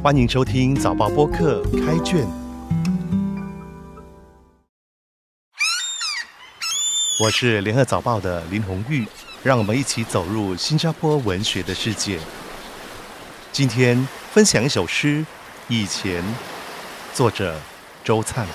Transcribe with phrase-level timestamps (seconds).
[0.00, 2.24] 欢迎收听早报播客开卷，
[7.20, 9.04] 我是联合早报的林红玉，
[9.42, 12.20] 让我们一起走入新加坡文学的世界。
[13.50, 15.18] 今天分享一首诗
[15.66, 16.22] 《以前》，
[17.12, 17.60] 作者
[18.04, 18.46] 周灿。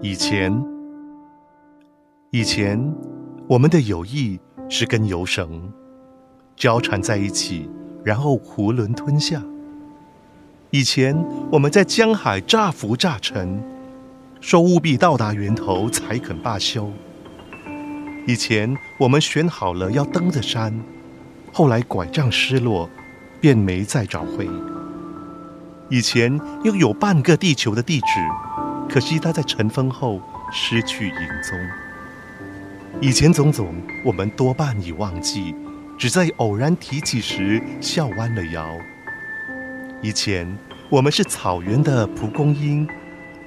[0.00, 0.50] 以前，
[2.30, 2.80] 以前，
[3.50, 4.40] 我们的友谊。
[4.68, 5.72] 是根游绳
[6.56, 7.68] 交缠在一起，
[8.04, 9.42] 然后囫囵吞下。
[10.70, 11.16] 以前
[11.52, 13.62] 我们在江海乍浮乍沉，
[14.40, 16.92] 说务必到达源头才肯罢休。
[18.26, 20.74] 以前我们选好了要登的山，
[21.52, 22.90] 后来拐杖失落，
[23.40, 24.48] 便没再找回。
[25.88, 28.06] 以前拥有半个地球的地址，
[28.88, 31.85] 可惜它在尘封后失去影踪。
[33.02, 35.54] 以前种种，我们多半已忘记，
[35.98, 38.66] 只在偶然提起时笑弯了腰。
[40.02, 40.56] 以前
[40.88, 42.88] 我们是草原的蒲公英，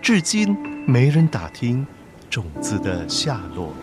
[0.04, 0.56] 至今
[0.88, 1.86] 没人打听
[2.30, 3.74] 种子的下落。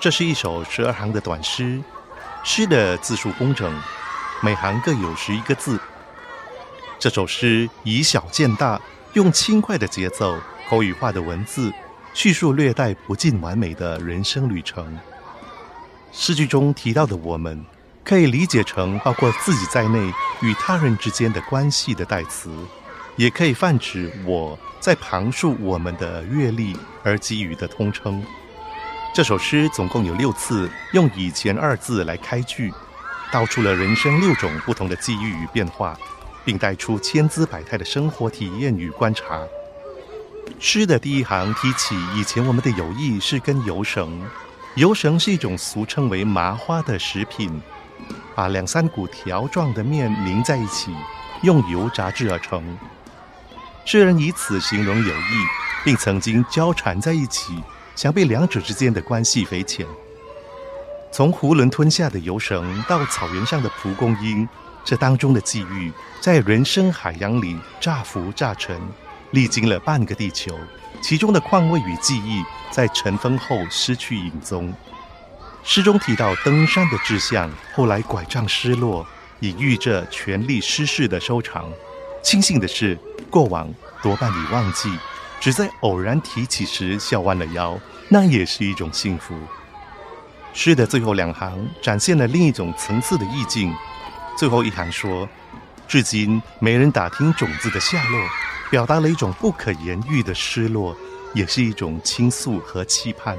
[0.00, 1.78] 这是一首十二行的短诗，
[2.42, 3.70] 诗的字数工整，
[4.42, 5.78] 每行各有十一个字。
[7.02, 8.80] 这首诗以小见大，
[9.14, 11.72] 用轻快的节奏、口语化的文字，
[12.14, 14.96] 叙述略带不尽完美的人生旅程。
[16.12, 17.60] 诗句中提到的“我们”，
[18.06, 19.98] 可以理解成包括自己在内
[20.42, 22.54] 与他人之间的关系的代词，
[23.16, 28.24] 也可以泛指我在旁述我们的阅历而给予的通称。
[29.12, 32.72] 这首诗总共有六次用“以前”二字来开句，
[33.32, 35.98] 道出了人生六种不同的际遇与变化。
[36.44, 39.40] 并带出千姿百态的生活体验与观察。
[40.58, 44.20] 诗的第一行提起以前我们的友谊是根油绳，
[44.74, 47.60] 油绳是一种俗称为麻花的食品，
[48.34, 50.92] 把两三股条状的面拧在一起，
[51.42, 52.76] 用油炸制而成。
[53.84, 55.46] 诗人以此形容友谊，
[55.84, 57.62] 并曾经交缠在一起，
[57.96, 59.86] 想必两者之间的关系匪浅。
[61.12, 64.48] 从囫囵吞下的油绳到草原上的蒲公英。
[64.84, 68.80] 这当中的际遇，在人生海洋里乍浮乍沉，
[69.30, 70.58] 历经了半个地球，
[71.00, 74.72] 其中的况味与记忆，在尘封后失去影踪。
[75.62, 79.06] 诗中提到登山的志向，后来拐杖失落，
[79.40, 81.70] 隐喻着权力失势的收场。
[82.22, 82.98] 庆幸的是，
[83.30, 83.72] 过往
[84.02, 84.90] 多半已忘记，
[85.40, 87.78] 只在偶然提起时笑弯了腰，
[88.08, 89.36] 那也是一种幸福。
[90.52, 93.72] 诗的最后两行，展现了另一种层次的意境。
[94.42, 95.28] 最后一行说
[95.86, 98.20] ：“至今没人打听种子的下落，
[98.72, 100.96] 表达了一种不可言喻的失落，
[101.32, 103.36] 也是一种倾诉和期盼。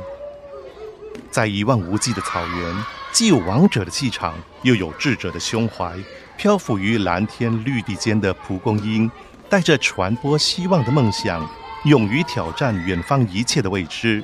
[1.30, 5.94] 在一望无际的草原，既有王者的气场，又有智者的胸怀。
[6.38, 9.12] 漂浮于蓝天绿地间的蒲公英，
[9.50, 11.46] 带着传播希望的梦想，
[11.84, 14.24] 勇于挑战远方一切的未知。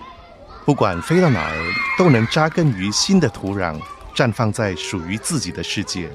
[0.63, 3.78] 不管飞到哪儿，都能扎根于新的土壤，
[4.16, 6.09] 绽放在属于自己的世界。”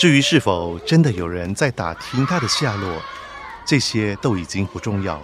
[0.00, 3.02] 至于是否真的有人在打听他的下落，
[3.66, 5.20] 这些都已经不重要。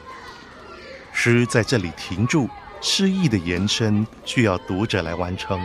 [1.14, 2.46] 诗在这里停住，
[2.82, 5.58] 诗意的延伸需要读者来完成。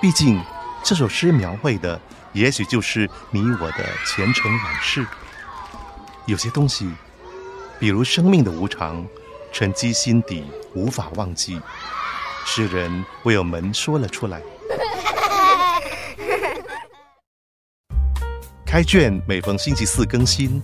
[0.00, 0.42] 毕竟，
[0.82, 2.00] 这首诗描绘的
[2.32, 5.06] 也许就是你我的前尘往事。
[6.26, 6.90] 有些东西，
[7.78, 9.06] 比如生命的无常，
[9.52, 10.44] 沉积心底，
[10.74, 11.60] 无法忘记。
[12.44, 14.42] 诗人为我们说了出来。
[18.74, 20.60] 开卷每逢星期四更新，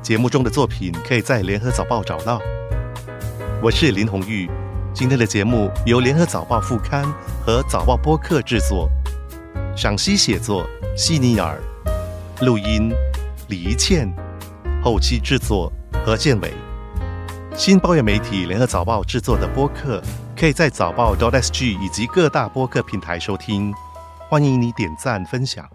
[0.00, 2.40] 节目中的作品可以在联合早报找到。
[3.62, 4.50] 我是林红玉，
[4.94, 7.04] 今天的节目由联合早报副刊
[7.44, 8.88] 和早报播客制作，
[9.76, 10.66] 赏析写作
[10.96, 11.60] 西尼尔，
[12.40, 12.90] 录音
[13.48, 14.10] 李怡倩，
[14.82, 15.70] 后期制作
[16.02, 16.50] 何建伟。
[17.54, 20.02] 新报业媒体联合早报制作的播客，
[20.34, 23.70] 可以在早报 .dot.sg 以及各大播客平台收听，
[24.30, 25.68] 欢迎你点赞分享。